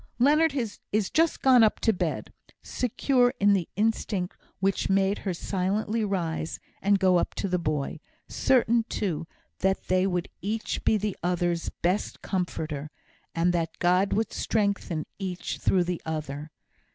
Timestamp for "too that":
8.89-9.89